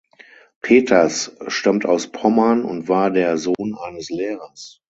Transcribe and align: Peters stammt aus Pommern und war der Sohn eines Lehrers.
Peters 0.63 1.29
stammt 1.45 1.85
aus 1.85 2.07
Pommern 2.11 2.65
und 2.65 2.87
war 2.87 3.11
der 3.11 3.37
Sohn 3.37 3.77
eines 3.85 4.09
Lehrers. 4.09 4.79